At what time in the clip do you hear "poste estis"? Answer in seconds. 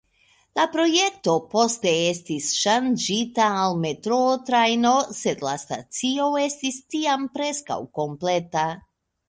1.51-2.47